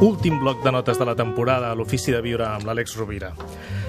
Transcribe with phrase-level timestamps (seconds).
[0.00, 3.32] últim bloc de notes de la temporada a l'Ofici de Viure amb l'Àlex Rovira.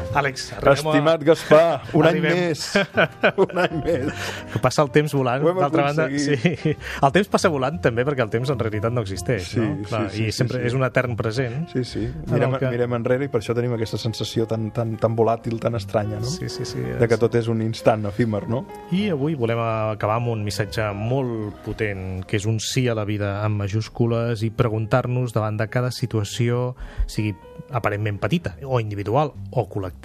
[0.09, 2.31] Àlex, Estimat Gaspar, un Arribem.
[2.31, 2.63] any més.
[3.37, 4.07] Un any més.
[4.51, 6.07] Que passa el temps volant, d'altra banda.
[6.17, 6.33] Sí.
[6.73, 9.83] El temps passa volant també perquè el temps en realitat no existeix, Sí, no?
[9.85, 10.67] sí, sí, I sí, sempre sí.
[10.71, 11.59] és un etern present.
[11.73, 12.07] Sí, sí.
[12.31, 15.77] Mirem, que- mirem enrere i per això tenim aquesta sensació tan, tan, tan volàtil, tan
[15.77, 16.25] estranya, no?
[16.25, 16.81] Sí, sí, sí.
[16.81, 18.63] De que tot és un instant efímer, no?
[18.91, 23.05] I avui volem acabar amb un missatge molt potent, que és un sí a la
[23.05, 26.73] vida amb majúscules i preguntar-nos davant de cada situació,
[27.05, 27.35] sigui
[27.75, 29.97] aparentment petita o individual o col·lectiva,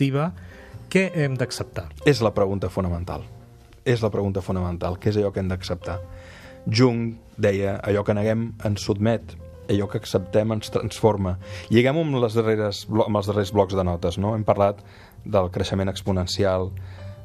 [0.90, 1.88] què hem d'acceptar?
[2.06, 3.24] És la pregunta fonamental.
[3.84, 4.98] És la pregunta fonamental.
[4.98, 5.98] Què és allò que hem d'acceptar?
[6.66, 9.34] Jung deia, allò que neguem ens sotmet,
[9.68, 11.36] allò que acceptem ens transforma.
[11.70, 14.34] Lliguem amb, les darreres, amb els darrers blocs de notes, no?
[14.36, 14.80] Hem parlat
[15.24, 16.70] del creixement exponencial,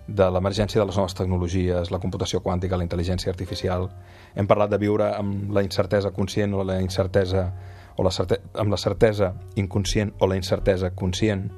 [0.09, 3.89] de l'emergència de les noves tecnologies, la computació quàntica, la intel·ligència artificial.
[4.36, 7.52] Hem parlat de viure amb la incertesa conscient o la incertesa
[7.99, 11.49] o la certe amb la certesa inconscient o la incertesa conscient.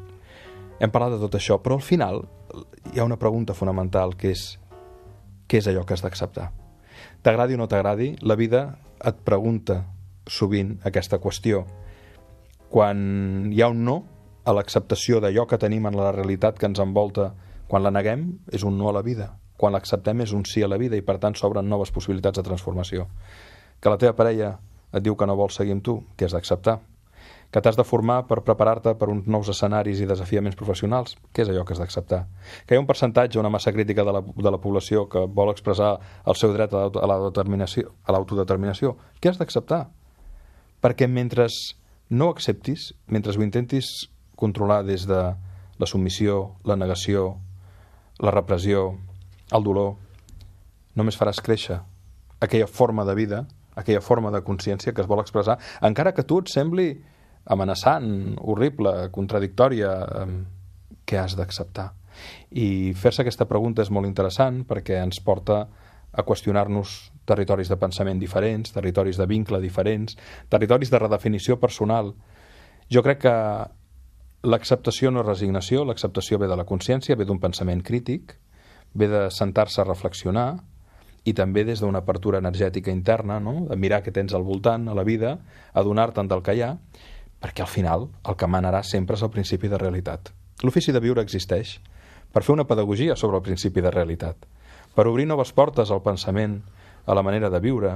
[0.81, 2.23] Hem parlat de tot això, però al final
[2.89, 4.47] hi ha una pregunta fonamental que és
[5.45, 6.47] què és allò que has d'acceptar?
[7.21, 8.63] T'agradi o no t'agradi, la vida
[9.05, 9.83] et pregunta
[10.25, 11.61] sovint aquesta qüestió.
[12.73, 13.99] Quan hi ha un no
[14.41, 17.29] a l'acceptació d'allò que tenim en la realitat que ens envolta,
[17.69, 19.35] quan la neguem, és un no a la vida.
[19.61, 22.47] Quan l'acceptem és un sí a la vida i, per tant, s'obren noves possibilitats de
[22.47, 23.05] transformació.
[23.77, 24.55] Que la teva parella
[24.91, 26.79] et diu que no vol seguir amb tu, que has d'acceptar
[27.51, 31.49] que t'has de formar per preparar-te per uns nous escenaris i desafiaments professionals, què és
[31.51, 32.21] allò que has d'acceptar?
[32.65, 35.51] Que hi ha un percentatge, una massa crítica de la, de la població que vol
[35.51, 39.89] expressar el seu dret a l'auto- a l'autodeterminació, què has d'acceptar?
[40.81, 41.47] Perquè mentre
[42.09, 45.21] no ho acceptis, mentre ho intentis controlar des de
[45.77, 47.37] la submissió, la negació,
[48.19, 48.97] la repressió,
[49.51, 49.95] el dolor,
[50.95, 51.81] només faràs créixer
[52.39, 53.45] aquella forma de vida,
[53.75, 57.01] aquella forma de consciència que es vol expressar, encara que tu et sembli
[57.45, 59.91] amenaçant, horrible, contradictòria,
[61.05, 61.91] què has d'acceptar?
[62.51, 65.63] I fer-se aquesta pregunta és molt interessant perquè ens porta
[66.11, 70.17] a qüestionar-nos territoris de pensament diferents, territoris de vincle diferents,
[70.51, 72.11] territoris de redefinició personal.
[72.91, 73.35] Jo crec que
[74.43, 78.35] l'acceptació no és resignació, l'acceptació ve de la consciència, ve d'un pensament crític,
[78.93, 80.49] ve de sentar-se a reflexionar
[81.23, 83.67] i també des d'una apertura energètica interna, no?
[83.69, 85.37] de mirar què tens al voltant, a la vida,
[85.77, 86.71] adonar-te'n del que hi ha,
[87.41, 90.31] perquè al final el que manarà sempre és el principi de realitat.
[90.61, 91.79] L'ofici de viure existeix
[92.31, 94.45] per fer una pedagogia sobre el principi de realitat,
[94.95, 96.61] per obrir noves portes al pensament,
[97.05, 97.95] a la manera de viure,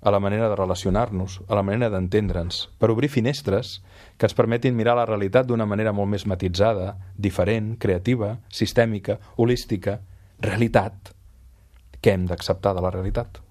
[0.00, 3.78] a la manera de relacionar-nos, a la manera d'entendre'ns, per obrir finestres
[4.16, 10.00] que ens permetin mirar la realitat d'una manera molt més matitzada, diferent, creativa, sistèmica, holística,
[10.40, 11.12] realitat.
[12.00, 13.42] Què hem d'acceptar de la realitat?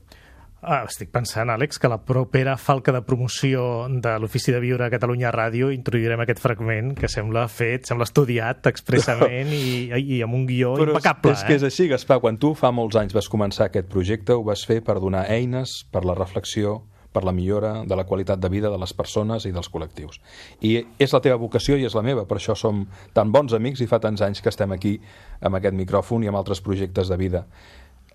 [0.61, 4.91] Ah, estic pensant, Àlex, que la propera falca de promoció de l'Ofici de Viure a
[4.91, 10.43] Catalunya Ràdio introduirem aquest fragment que sembla fet, sembla estudiat expressament i, i amb un
[10.49, 11.31] guió Però impecable.
[11.31, 11.69] és, és que és eh?
[11.71, 12.19] així, Gaspar.
[12.19, 15.77] Quan tu fa molts anys vas començar aquest projecte, ho vas fer per donar eines
[15.93, 16.81] per la reflexió,
[17.15, 20.19] per la millora de la qualitat de vida de les persones i dels col·lectius.
[20.59, 22.83] I és la teva vocació i és la meva, per això som
[23.15, 24.97] tan bons amics i fa tants anys que estem aquí
[25.39, 27.45] amb aquest micròfon i amb altres projectes de vida.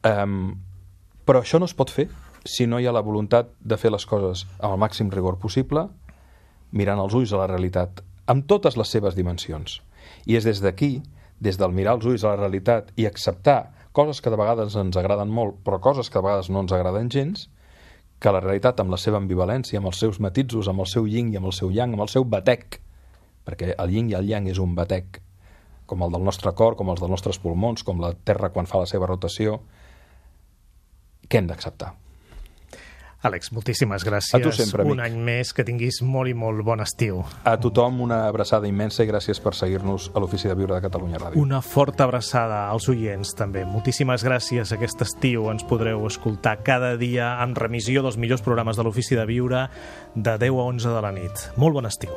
[0.05, 0.53] Um,
[1.25, 2.11] però això no es pot fer
[2.45, 5.89] si no hi ha la voluntat de fer les coses amb el màxim rigor possible,
[6.73, 9.81] mirant els ulls a la realitat, amb totes les seves dimensions.
[10.29, 10.99] I és des d'aquí,
[11.41, 14.97] des del mirar els ulls a la realitat i acceptar coses que de vegades ens
[14.97, 17.49] agraden molt, però coses que de vegades no ens agraden gens,
[18.21, 21.33] que la realitat amb la seva ambivalència, amb els seus matisos, amb el seu yin
[21.33, 22.81] i amb el seu yang, amb el seu batec,
[23.45, 25.21] perquè el yin i el yang és un batec,
[25.87, 28.81] com el del nostre cor, com els dels nostres pulmons, com la Terra quan fa
[28.85, 29.61] la seva rotació,
[31.29, 31.95] què hem d'acceptar?
[33.25, 34.35] Àlex, moltíssimes gràcies.
[34.37, 35.05] A tu sempre, Un amic.
[35.13, 37.23] any més, que tinguis molt i molt bon estiu.
[37.45, 41.19] A tothom una abraçada immensa i gràcies per seguir-nos a l'Ofici de Viure de Catalunya
[41.19, 41.41] Ràdio.
[41.41, 43.65] Una forta abraçada als oients, també.
[43.65, 44.73] Moltíssimes gràcies.
[44.73, 49.25] Aquest estiu ens podreu escoltar cada dia en remissió dels millors programes de l'Ofici de
[49.25, 49.69] Viure
[50.15, 51.49] de 10 a 11 de la nit.
[51.57, 52.11] Molt bon estiu.